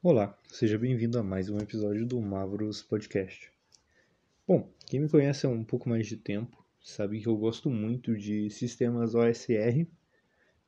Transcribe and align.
Olá, 0.00 0.38
seja 0.46 0.78
bem-vindo 0.78 1.18
a 1.18 1.24
mais 1.24 1.50
um 1.50 1.58
episódio 1.58 2.06
do 2.06 2.20
Mavros 2.20 2.80
Podcast. 2.80 3.50
Bom, 4.46 4.72
quem 4.86 5.00
me 5.00 5.08
conhece 5.08 5.44
há 5.44 5.48
um 5.48 5.64
pouco 5.64 5.88
mais 5.88 6.06
de 6.06 6.16
tempo 6.16 6.64
sabe 6.80 7.20
que 7.20 7.26
eu 7.26 7.36
gosto 7.36 7.68
muito 7.68 8.16
de 8.16 8.48
sistemas 8.48 9.16
OSR 9.16 9.88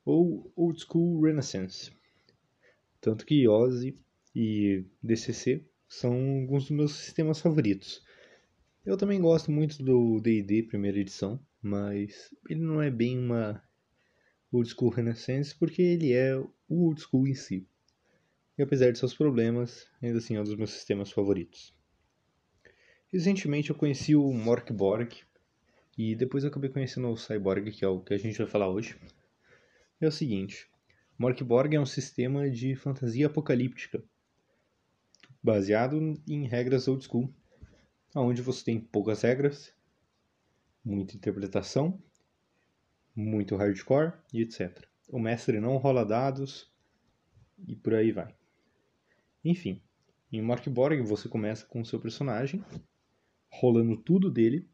ou 0.03 0.51
Old 0.53 0.81
School 0.81 1.21
Renaissance. 1.21 1.93
Tanto 2.99 3.25
que 3.25 3.47
OSI 3.47 3.97
e 4.35 4.83
DCC 5.01 5.65
são 5.87 6.41
alguns 6.41 6.63
dos 6.63 6.71
meus 6.71 6.95
sistemas 6.97 7.39
favoritos. 7.39 8.03
Eu 8.85 8.97
também 8.97 9.21
gosto 9.21 9.49
muito 9.49 9.81
do 9.81 10.19
D&D 10.19 10.63
primeira 10.63 10.99
edição, 10.99 11.39
mas 11.61 12.35
ele 12.49 12.59
não 12.59 12.81
é 12.81 12.91
bem 12.91 13.17
uma 13.17 13.63
Old 14.51 14.69
School 14.69 14.89
Renaissance 14.89 15.55
porque 15.55 15.81
ele 15.81 16.11
é 16.11 16.37
o 16.37 16.51
Old 16.67 16.99
School 16.99 17.29
em 17.29 17.33
si 17.33 17.65
e 18.61 18.63
apesar 18.63 18.91
de 18.91 18.99
seus 18.99 19.15
problemas, 19.15 19.87
ainda 20.03 20.19
assim 20.19 20.35
é 20.35 20.39
um 20.39 20.43
dos 20.43 20.55
meus 20.55 20.69
sistemas 20.69 21.11
favoritos. 21.11 21.75
Recentemente 23.11 23.71
eu 23.71 23.75
conheci 23.75 24.15
o 24.15 24.31
Morkborg 24.31 25.23
e 25.97 26.15
depois 26.15 26.43
eu 26.43 26.51
acabei 26.51 26.69
conhecendo 26.69 27.09
o 27.09 27.17
Cyborg, 27.17 27.71
que 27.71 27.83
é 27.83 27.87
o 27.87 28.01
que 28.01 28.13
a 28.13 28.19
gente 28.19 28.37
vai 28.37 28.45
falar 28.45 28.69
hoje. 28.69 28.95
É 29.99 30.05
o 30.05 30.11
seguinte, 30.11 30.69
Morkborg 31.17 31.75
é 31.75 31.79
um 31.79 31.87
sistema 31.87 32.51
de 32.51 32.75
fantasia 32.75 33.25
apocalíptica, 33.25 34.03
baseado 35.41 36.21
em 36.29 36.47
regras 36.47 36.87
old 36.87 37.03
school, 37.03 37.33
onde 38.15 38.43
você 38.43 38.63
tem 38.63 38.79
poucas 38.79 39.23
regras, 39.23 39.73
muita 40.85 41.15
interpretação, 41.15 41.99
muito 43.15 43.55
hardcore 43.55 44.13
e 44.31 44.41
etc. 44.41 44.85
O 45.09 45.17
mestre 45.17 45.59
não 45.59 45.77
rola 45.77 46.05
dados 46.05 46.71
e 47.67 47.75
por 47.75 47.95
aí 47.95 48.11
vai. 48.11 48.39
Enfim, 49.43 49.81
em 50.31 50.41
Morkborg 50.41 51.01
você 51.01 51.27
começa 51.27 51.65
com 51.65 51.81
o 51.81 51.85
seu 51.85 51.99
personagem, 51.99 52.63
rolando 53.49 53.97
tudo 53.97 54.29
dele, 54.29 54.69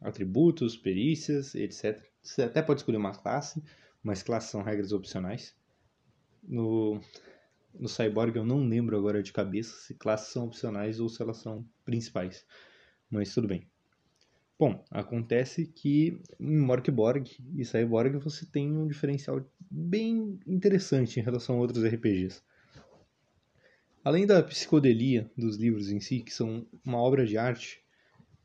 atributos, 0.00 0.76
perícias, 0.76 1.54
etc. 1.54 2.02
Você 2.22 2.42
até 2.42 2.62
pode 2.62 2.80
escolher 2.80 2.98
uma 2.98 3.14
classe, 3.14 3.62
mas 4.02 4.22
classes 4.22 4.50
são 4.50 4.62
regras 4.62 4.92
opcionais. 4.92 5.54
No, 6.42 7.00
no 7.78 7.88
Cyborg 7.88 8.36
eu 8.36 8.44
não 8.44 8.66
lembro 8.66 8.96
agora 8.96 9.22
de 9.22 9.32
cabeça 9.32 9.74
se 9.76 9.94
classes 9.94 10.32
são 10.32 10.46
opcionais 10.46 11.00
ou 11.00 11.08
se 11.08 11.22
elas 11.22 11.38
são 11.38 11.66
principais, 11.84 12.44
mas 13.10 13.32
tudo 13.32 13.48
bem. 13.48 13.66
Bom, 14.58 14.84
acontece 14.90 15.66
que 15.66 16.20
em 16.38 16.58
Morkborg 16.58 17.26
e 17.56 17.64
Cyborg 17.64 18.18
você 18.18 18.44
tem 18.44 18.70
um 18.70 18.86
diferencial 18.86 19.42
bem 19.70 20.38
interessante 20.46 21.18
em 21.18 21.22
relação 21.22 21.56
a 21.56 21.60
outros 21.60 21.82
RPGs. 21.82 22.42
Além 24.02 24.26
da 24.26 24.42
psicodelia 24.42 25.30
dos 25.36 25.56
livros 25.56 25.90
em 25.90 26.00
si, 26.00 26.20
que 26.20 26.32
são 26.32 26.66
uma 26.82 26.98
obra 26.98 27.26
de 27.26 27.36
arte, 27.36 27.82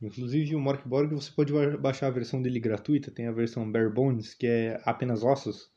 inclusive 0.02 0.54
o 0.54 0.60
Morkborg 0.60 1.16
você 1.16 1.32
pode 1.32 1.54
baixar 1.78 2.08
a 2.08 2.12
versão 2.12 2.42
dele 2.42 2.60
gratuita, 2.60 3.10
tem 3.10 3.28
a 3.28 3.32
versão 3.32 3.72
Bare 3.72 3.90
Bones, 3.90 4.34
que 4.34 4.46
é 4.46 4.82
apenas 4.84 5.24
ossos. 5.24 5.72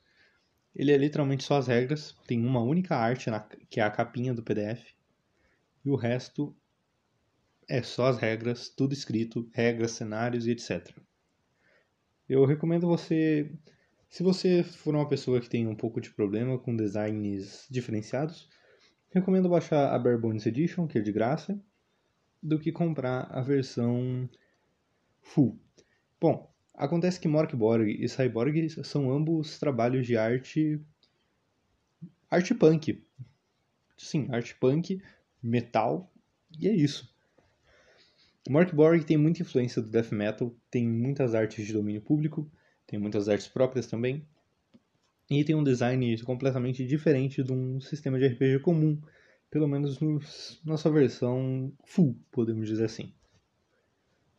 Ele 0.75 0.91
é 0.91 0.97
literalmente 0.97 1.45
só 1.45 1.59
as 1.59 1.69
regras, 1.69 2.17
tem 2.27 2.45
uma 2.45 2.61
única 2.61 2.97
arte, 2.97 3.31
na, 3.31 3.41
que 3.71 3.79
é 3.79 3.85
a 3.85 3.91
capinha 3.91 4.35
do 4.35 4.43
PDF, 4.43 4.85
e 5.85 5.91
o 5.91 5.95
resto 5.95 6.57
é 7.69 7.81
só 7.81 8.07
as 8.07 8.19
regras, 8.19 8.69
tudo 8.69 8.93
escrito, 8.93 9.49
regras, 9.53 9.93
cenários 9.93 10.47
e 10.47 10.51
etc. 10.51 10.91
Eu 12.29 12.45
recomendo 12.45 12.89
você, 12.89 13.53
se 14.11 14.25
você 14.25 14.65
for 14.65 14.95
uma 14.95 15.09
pessoa 15.09 15.41
que 15.41 15.49
tem 15.49 15.69
um 15.69 15.77
pouco 15.77 16.01
de 16.01 16.11
problema 16.11 16.59
com 16.59 16.75
designs 16.75 17.67
diferenciados, 17.71 18.49
Recomendo 19.11 19.49
baixar 19.49 19.95
a 19.95 19.99
Bare 19.99 20.19
Bones 20.19 20.45
Edition, 20.45 20.87
que 20.87 20.99
é 20.99 21.01
de 21.01 21.11
graça, 21.11 21.59
do 22.43 22.59
que 22.59 22.71
comprar 22.71 23.23
a 23.31 23.41
versão 23.41 24.29
full. 25.23 25.59
Bom, 26.21 26.53
acontece 26.75 27.19
que 27.19 27.27
Morkborg 27.27 27.91
e 27.91 28.07
Cyborg 28.07 28.69
são 28.85 29.11
ambos 29.11 29.59
trabalhos 29.59 30.07
de 30.07 30.17
arte 30.17 30.81
arte 32.31 32.55
punk. 32.55 33.03
Sim, 33.97 34.29
arte 34.31 34.55
punk, 34.55 35.03
metal, 35.43 36.13
e 36.59 36.69
é 36.69 36.73
isso. 36.73 37.11
Morkborg 38.49 39.05
tem 39.05 39.17
muita 39.17 39.43
influência 39.43 39.81
do 39.81 39.89
death 39.89 40.13
metal, 40.13 40.55
tem 40.71 40.87
muitas 40.87 41.35
artes 41.35 41.67
de 41.67 41.73
domínio 41.73 42.03
público, 42.03 42.51
tem 42.87 42.99
muitas 42.99 43.29
artes 43.29 43.49
próprias 43.49 43.87
também, 43.87 44.27
e 45.31 45.45
tem 45.45 45.55
um 45.55 45.65
design 45.65 46.21
completamente 46.23 46.87
diferente 46.87 47.43
de 47.43 47.53
um 47.53 47.81
sistema 47.81 48.19
de 48.19 48.27
RPG 48.27 48.61
comum, 48.61 49.01
pelo 49.51 49.69
menos 49.69 50.01
no, 50.01 50.21
na 50.65 50.77
sua 50.77 50.91
versão 50.91 51.73
full, 51.85 52.17
podemos 52.31 52.67
dizer 52.67 52.85
assim. 52.85 53.13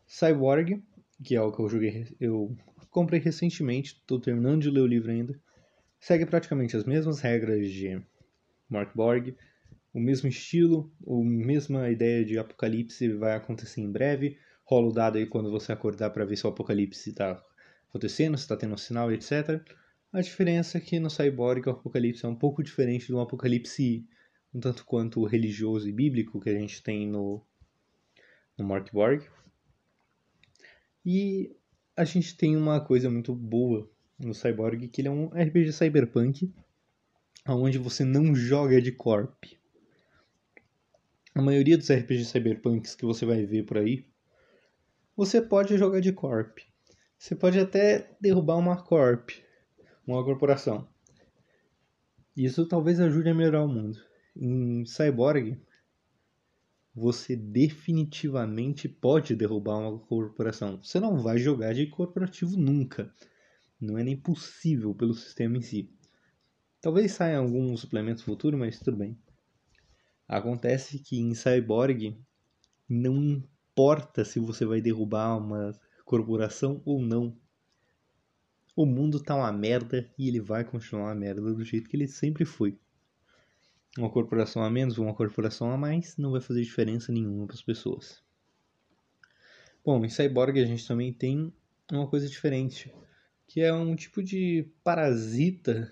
Cyborg, 0.08 0.82
que 1.24 1.36
é 1.36 1.42
o 1.42 1.52
que 1.52 1.62
eu 1.62 1.70
joguei, 1.70 2.08
eu 2.20 2.56
comprei 2.90 3.20
recentemente, 3.20 3.94
estou 3.94 4.20
terminando 4.20 4.64
de 4.64 4.72
ler 4.72 4.82
o 4.82 4.88
livro 4.88 5.12
ainda, 5.12 5.40
segue 6.00 6.26
praticamente 6.26 6.76
as 6.76 6.84
mesmas 6.84 7.20
regras 7.20 7.70
de 7.70 8.02
Mark 8.68 8.96
Borg, 8.96 9.36
o 9.94 10.00
mesmo 10.00 10.28
estilo, 10.30 10.92
a 11.08 11.14
mesma 11.24 11.90
ideia 11.90 12.24
de 12.26 12.38
apocalipse 12.38 13.12
vai 13.14 13.36
acontecer 13.36 13.82
em 13.82 13.92
breve, 13.92 14.38
rola 14.64 14.88
o 14.88 14.94
dado 14.94 15.18
aí 15.18 15.26
quando 15.26 15.52
você 15.52 15.72
acordar 15.72 16.12
para 16.12 16.26
ver 16.26 16.38
se 16.38 16.46
o 16.46 16.50
apocalipse 16.50 17.10
está 17.10 17.44
acontecendo, 17.90 18.38
se 18.38 18.44
está 18.44 18.56
tendo 18.56 18.74
um 18.74 18.78
sinal, 18.78 19.12
etc. 19.12 19.62
A 20.12 20.22
diferença 20.22 20.78
é 20.78 20.82
que 20.82 21.00
no 21.00 21.10
Cyborg 21.10 21.68
o 21.68 21.72
Apocalipse 21.72 22.26
é 22.26 22.28
um 22.28 22.36
pouco 22.36 22.64
diferente 22.64 23.06
de 23.06 23.14
um 23.14 23.20
Apocalipse 23.20 24.08
um 24.54 24.60
tanto 24.60 24.84
quanto 24.86 25.24
religioso 25.26 25.88
e 25.88 25.92
bíblico 25.92 26.40
que 26.40 26.50
a 26.50 26.58
gente 26.58 26.82
tem 26.82 27.08
no, 27.08 27.46
no 28.58 28.66
Morkborg. 28.66 29.28
E 31.06 31.56
a 31.96 32.04
gente 32.04 32.36
tem 32.36 32.58
uma 32.58 32.80
coisa 32.80 33.10
muito 33.10 33.36
boa 33.36 33.90
no 34.18 34.34
Cyborg, 34.34 34.88
que 34.88 35.02
ele 35.02 35.08
é 35.08 35.12
um 35.12 35.28
RPG 35.28 35.72
cyberpunk, 35.72 36.52
onde 37.48 37.78
você 37.78 38.04
não 38.04 38.34
joga 38.36 38.82
de 38.82 38.92
corp. 38.92 39.46
A 41.36 41.42
maioria 41.42 41.78
dos 41.78 41.90
RPGs 41.92 42.32
cyberpunks 42.32 42.96
que 42.96 43.06
você 43.06 43.26
vai 43.26 43.46
ver 43.46 43.64
por 43.64 43.78
aí, 43.78 44.06
você 45.16 45.42
pode 45.42 45.78
jogar 45.78 46.00
de 46.00 46.12
corp. 46.12 46.60
Você 47.18 47.36
pode 47.36 47.60
até 47.60 48.10
derrubar 48.20 48.58
uma 48.58 48.82
corp, 48.82 49.30
uma 50.14 50.24
corporação. 50.24 50.88
Isso 52.36 52.66
talvez 52.66 53.00
ajude 53.00 53.30
a 53.30 53.34
melhorar 53.34 53.64
o 53.64 53.68
mundo. 53.68 54.00
Em 54.36 54.86
Cyborg, 54.86 55.60
você 56.96 57.36
definitivamente 57.36 58.88
pode 58.88 59.36
derrubar 59.36 59.78
uma 59.78 60.00
corporação. 60.00 60.82
Você 60.84 61.00
não 61.00 61.20
vai 61.20 61.38
jogar 61.38 61.74
de 61.74 61.88
corporativo 61.88 62.58
nunca. 62.58 63.14
Não 63.80 63.98
é 63.98 64.04
nem 64.04 64.18
possível 64.18 64.94
pelo 64.94 65.14
sistema 65.14 65.58
em 65.58 65.62
si. 65.62 65.92
Talvez 66.82 67.12
saia 67.12 67.38
algum 67.38 67.76
suplemento 67.76 68.24
futuro, 68.24 68.58
mas 68.58 68.80
tudo 68.80 68.98
bem. 68.98 69.18
Acontece 70.28 71.00
que 71.00 71.20
em 71.20 71.34
Cyborg 71.34 72.18
não 72.88 73.22
importa 73.22 74.24
se 74.24 74.40
você 74.40 74.66
vai 74.66 74.82
derrubar 74.82 75.38
uma 75.38 75.78
corporação 76.06 76.82
ou 76.86 77.02
não 77.02 77.38
o 78.80 78.86
mundo 78.86 79.20
tá 79.20 79.36
uma 79.36 79.52
merda 79.52 80.10
e 80.18 80.30
ele 80.30 80.40
vai 80.40 80.64
continuar 80.64 81.08
uma 81.08 81.16
merda 81.16 81.42
do 81.42 81.66
jeito 81.66 81.90
que 81.90 81.98
ele 81.98 82.08
sempre 82.08 82.46
foi. 82.46 82.80
Uma 83.98 84.10
corporação 84.10 84.64
a 84.64 84.70
menos 84.70 84.98
uma 84.98 85.14
corporação 85.14 85.70
a 85.70 85.76
mais 85.76 86.16
não 86.16 86.32
vai 86.32 86.40
fazer 86.40 86.62
diferença 86.62 87.12
nenhuma 87.12 87.46
para 87.46 87.56
as 87.56 87.62
pessoas. 87.62 88.24
Bom, 89.84 90.06
em 90.06 90.10
Cyborg 90.10 90.62
a 90.62 90.66
gente 90.66 90.88
também 90.88 91.12
tem 91.12 91.54
uma 91.92 92.08
coisa 92.08 92.30
diferente, 92.30 92.90
que 93.46 93.60
é 93.60 93.74
um 93.74 93.98
tipo 93.98 94.24
de 94.24 94.66
parasita 94.82 95.92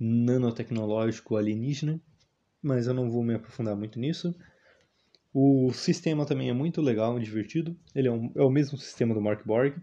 nanotecnológico 0.00 1.36
alienígena, 1.36 2.00
mas 2.60 2.88
eu 2.88 2.94
não 2.94 3.08
vou 3.08 3.22
me 3.22 3.34
aprofundar 3.34 3.76
muito 3.76 4.00
nisso. 4.00 4.34
O 5.32 5.72
sistema 5.72 6.26
também 6.26 6.50
é 6.50 6.52
muito 6.52 6.80
legal 6.80 7.20
e 7.20 7.22
divertido. 7.22 7.78
Ele 7.94 8.08
é, 8.08 8.10
um, 8.10 8.32
é 8.34 8.42
o 8.42 8.50
mesmo 8.50 8.76
sistema 8.76 9.14
do 9.14 9.20
Mark 9.20 9.46
Borg, 9.46 9.76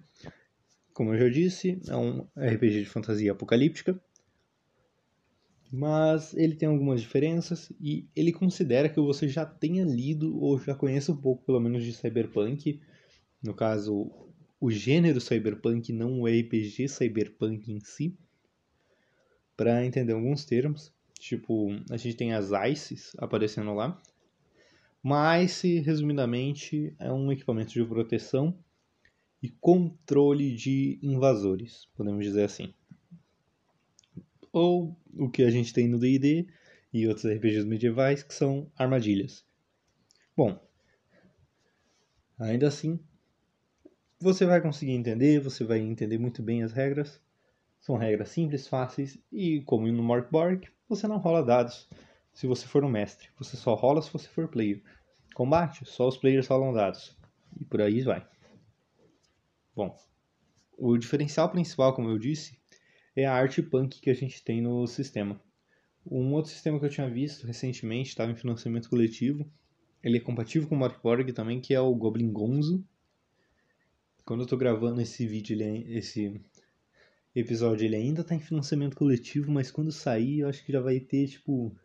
como 0.95 1.13
eu 1.13 1.19
já 1.19 1.29
disse, 1.29 1.77
é 1.89 1.95
um 1.95 2.25
RPG 2.37 2.83
de 2.83 2.85
fantasia 2.85 3.33
apocalíptica, 3.33 4.01
mas 5.69 6.33
ele 6.33 6.55
tem 6.55 6.69
algumas 6.69 7.01
diferenças 7.01 7.69
e 7.81 8.07
ele 8.15 8.31
considera 8.31 8.87
que 8.87 8.97
você 9.01 9.27
já 9.27 9.45
tenha 9.45 9.83
lido 9.83 10.39
ou 10.41 10.57
já 10.57 10.73
conheça 10.73 11.11
um 11.11 11.17
pouco, 11.17 11.43
pelo 11.43 11.59
menos, 11.59 11.83
de 11.83 11.91
cyberpunk. 11.91 12.79
No 13.43 13.53
caso, 13.53 14.09
o 14.57 14.71
gênero 14.71 15.19
cyberpunk, 15.19 15.91
não 15.91 16.21
o 16.21 16.27
RPG 16.27 16.87
cyberpunk 16.87 17.69
em 17.69 17.81
si, 17.81 18.17
para 19.57 19.85
entender 19.85 20.13
alguns 20.13 20.45
termos. 20.45 20.93
Tipo, 21.19 21.71
a 21.91 21.97
gente 21.97 22.15
tem 22.15 22.31
as 22.33 22.51
ICEs 22.51 23.11
aparecendo 23.17 23.73
lá. 23.73 24.01
ICE, 25.43 25.81
resumidamente, 25.81 26.95
é 26.97 27.11
um 27.11 27.33
equipamento 27.33 27.73
de 27.73 27.83
proteção 27.83 28.57
e 29.45 29.49
controle 29.61 30.55
de 30.55 30.97
invasores, 31.03 31.87
podemos 31.95 32.25
dizer 32.25 32.45
assim. 32.45 32.73
Ou 34.51 34.97
o 35.15 35.29
que 35.29 35.43
a 35.43 35.51
gente 35.51 35.71
tem 35.71 35.87
no 35.87 35.99
D&D 35.99 36.47
e 36.91 37.07
outros 37.07 37.27
RPGs 37.27 37.63
medievais 37.63 38.23
que 38.23 38.33
são 38.33 38.71
armadilhas. 38.75 39.45
Bom, 40.35 40.59
ainda 42.39 42.67
assim, 42.67 42.99
você 44.19 44.47
vai 44.47 44.59
conseguir 44.59 44.93
entender, 44.93 45.39
você 45.39 45.63
vai 45.63 45.77
entender 45.77 46.17
muito 46.17 46.41
bem 46.41 46.63
as 46.63 46.71
regras. 46.71 47.21
São 47.79 47.97
regras 47.97 48.29
simples, 48.29 48.67
fáceis 48.67 49.15
e, 49.31 49.61
como 49.61 49.85
no 49.91 50.01
Morkborg, 50.01 50.67
você 50.89 51.07
não 51.07 51.17
rola 51.17 51.45
dados 51.45 51.87
se 52.33 52.47
você 52.47 52.65
for 52.65 52.83
um 52.83 52.89
mestre. 52.89 53.29
Você 53.37 53.55
só 53.55 53.75
rola 53.75 54.01
se 54.01 54.11
você 54.11 54.27
for 54.27 54.47
player. 54.47 54.81
Combate, 55.35 55.85
só 55.85 56.07
os 56.07 56.17
players 56.17 56.47
rolam 56.47 56.73
dados. 56.73 57.15
E 57.61 57.63
por 57.63 57.79
aí 57.79 58.01
vai. 58.01 58.25
Bom, 59.75 59.97
o 60.77 60.97
diferencial 60.97 61.49
principal, 61.51 61.93
como 61.93 62.09
eu 62.09 62.17
disse, 62.17 62.57
é 63.15 63.25
a 63.25 63.33
arte 63.33 63.61
punk 63.61 63.99
que 63.99 64.09
a 64.09 64.13
gente 64.13 64.43
tem 64.43 64.61
no 64.61 64.87
sistema. 64.87 65.41
Um 66.09 66.33
outro 66.33 66.51
sistema 66.51 66.79
que 66.79 66.85
eu 66.85 66.89
tinha 66.89 67.09
visto 67.09 67.45
recentemente, 67.45 68.09
estava 68.09 68.31
em 68.31 68.35
financiamento 68.35 68.89
coletivo, 68.89 69.45
ele 70.03 70.17
é 70.17 70.21
compatível 70.21 70.69
com 70.69 70.75
o 70.75 70.77
Morkborg 70.77 71.33
também, 71.33 71.59
que 71.59 71.73
é 71.73 71.79
o 71.79 71.93
Goblin 71.95 72.31
Gonzo. 72.31 72.85
Quando 74.23 74.41
eu 74.41 74.45
estou 74.45 74.57
gravando 74.57 75.01
esse 75.01 75.25
vídeo, 75.25 75.55
ele, 75.55 75.63
é, 75.63 75.97
esse 75.97 76.39
episódio, 77.35 77.85
ele 77.85 77.95
ainda 77.95 78.21
está 78.21 78.35
em 78.35 78.39
financiamento 78.39 78.95
coletivo, 78.95 79.51
mas 79.51 79.71
quando 79.71 79.91
sair, 79.91 80.39
eu 80.39 80.47
acho 80.47 80.63
que 80.63 80.71
já 80.71 80.79
vai 80.79 80.99
ter, 80.99 81.27
tipo, 81.27 81.75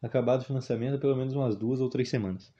acabado 0.00 0.42
o 0.42 0.44
financiamento 0.44 1.00
pelo 1.00 1.16
menos 1.16 1.34
umas 1.34 1.56
duas 1.56 1.80
ou 1.80 1.90
três 1.90 2.08
semanas. 2.08 2.52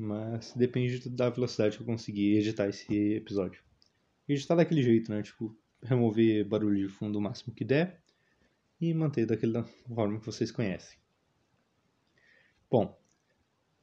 Mas 0.00 0.54
depende 0.54 1.10
da 1.10 1.28
velocidade 1.28 1.76
que 1.76 1.82
eu 1.82 1.86
conseguir 1.86 2.38
editar 2.38 2.66
esse 2.66 3.14
episódio. 3.16 3.62
Editar 4.26 4.54
daquele 4.54 4.82
jeito, 4.82 5.12
né? 5.12 5.22
Tipo, 5.22 5.54
remover 5.82 6.42
barulho 6.48 6.88
de 6.88 6.88
fundo 6.88 7.18
o 7.18 7.20
máximo 7.20 7.54
que 7.54 7.66
der 7.66 8.00
e 8.80 8.94
manter 8.94 9.26
daquela 9.26 9.62
forma 9.94 10.18
que 10.18 10.24
vocês 10.24 10.50
conhecem. 10.50 10.98
Bom, 12.70 12.98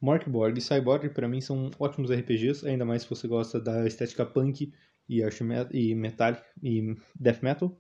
Morkborg 0.02 0.58
e 0.58 0.62
Cyborg 0.62 1.10
para 1.10 1.28
mim 1.28 1.40
são 1.40 1.70
ótimos 1.78 2.10
RPGs, 2.10 2.68
ainda 2.68 2.84
mais 2.84 3.04
se 3.04 3.10
você 3.10 3.28
gosta 3.28 3.60
da 3.60 3.86
estética 3.86 4.26
punk 4.26 4.74
e, 5.08 5.22
e 5.72 5.94
metal 5.94 6.36
e 6.64 6.96
death 7.16 7.44
metal. 7.44 7.80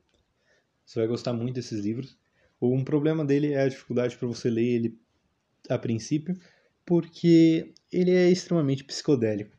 Você 0.86 1.00
vai 1.00 1.07
gostar 1.07 1.33
muito 1.33 1.56
desses 1.56 1.83
livros. 1.83 2.16
Um 2.62 2.83
problema 2.83 3.25
dele 3.25 3.54
é 3.54 3.63
a 3.63 3.68
dificuldade 3.68 4.16
para 4.16 4.28
você 4.28 4.48
ler 4.48 4.63
ele 4.63 5.00
a 5.68 5.78
princípio, 5.80 6.38
porque 6.86 7.74
ele 7.92 8.12
é 8.12 8.30
extremamente 8.30 8.84
psicodélico. 8.84 9.56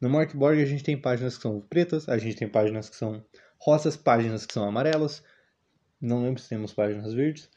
No 0.00 0.08
Morkborg 0.08 0.62
a 0.62 0.66
gente 0.66 0.84
tem 0.84 1.00
páginas 1.00 1.36
que 1.36 1.42
são 1.42 1.60
pretas, 1.60 2.08
a 2.08 2.16
gente 2.18 2.36
tem 2.36 2.48
páginas 2.48 2.88
que 2.88 2.96
são 2.96 3.24
rosas, 3.58 3.96
páginas 3.96 4.46
que 4.46 4.52
são 4.52 4.64
amarelas, 4.64 5.22
não 6.00 6.22
lembro 6.22 6.40
se 6.40 6.48
temos 6.48 6.72
páginas 6.72 7.12
verdes, 7.12 7.50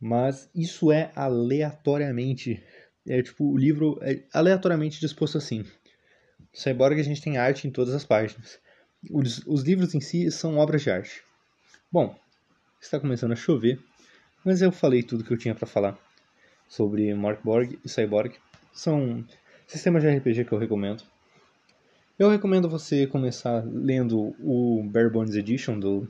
mas 0.00 0.50
isso 0.54 0.90
é 0.90 1.12
aleatoriamente 1.14 2.64
é 3.08 3.22
tipo, 3.22 3.44
o 3.44 3.56
livro 3.56 3.98
é 4.02 4.22
aleatoriamente 4.34 5.00
disposto 5.00 5.38
assim. 5.38 5.64
Cyborg 6.52 7.00
a 7.00 7.02
gente 7.02 7.22
tem 7.22 7.38
arte 7.38 7.66
em 7.66 7.70
todas 7.70 7.94
as 7.94 8.04
páginas. 8.04 8.60
Os, 9.10 9.38
os 9.46 9.62
livros 9.62 9.94
em 9.94 10.00
si 10.00 10.30
são 10.30 10.58
obras 10.58 10.82
de 10.82 10.90
arte. 10.90 11.22
Bom, 11.90 12.18
está 12.78 13.00
começando 13.00 13.32
a 13.32 13.36
chover, 13.36 13.80
mas 14.44 14.60
eu 14.60 14.70
falei 14.70 15.02
tudo 15.02 15.24
que 15.24 15.32
eu 15.32 15.38
tinha 15.38 15.54
para 15.54 15.66
falar 15.66 15.98
sobre 16.68 17.14
Morkborg 17.14 17.78
e 17.82 17.88
Cyborg. 17.88 18.36
São 18.72 19.24
sistemas 19.68 20.02
de 20.02 20.10
RPG 20.10 20.44
que 20.44 20.52
eu 20.52 20.58
recomendo. 20.58 21.04
Eu 22.18 22.28
recomendo 22.28 22.68
você 22.68 23.06
começar 23.06 23.64
lendo 23.64 24.34
o 24.40 24.82
Bare 24.82 25.08
Bones 25.08 25.36
Edition 25.36 25.78
do, 25.78 26.08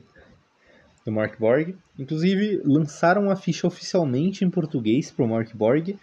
do 1.05 1.11
Morkborg. 1.11 1.75
Inclusive, 1.99 2.63
lançaram 2.65 3.29
a 3.29 3.35
ficha 3.35 3.67
oficialmente 3.67 4.43
em 4.43 4.49
português 4.49 5.11
para 5.11 5.25
o 5.25 5.27
Morkborg 5.27 5.95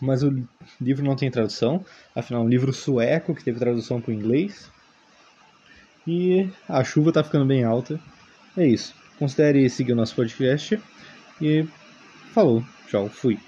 mas 0.00 0.22
o 0.22 0.46
livro 0.80 1.04
não 1.04 1.16
tem 1.16 1.30
tradução. 1.30 1.84
Afinal, 2.14 2.42
é 2.42 2.44
um 2.44 2.48
livro 2.48 2.72
sueco 2.72 3.34
que 3.34 3.44
teve 3.44 3.58
tradução 3.58 4.00
para 4.00 4.10
o 4.10 4.14
inglês. 4.14 4.70
E 6.06 6.48
a 6.68 6.84
chuva 6.84 7.10
está 7.10 7.24
ficando 7.24 7.46
bem 7.46 7.64
alta. 7.64 7.98
É 8.56 8.66
isso. 8.66 8.94
Considere 9.18 9.68
seguir 9.68 9.92
o 9.92 9.96
nosso 9.96 10.14
podcast. 10.14 10.78
E 11.40 11.66
falou. 12.32 12.64
Tchau. 12.88 13.08
Fui. 13.08 13.38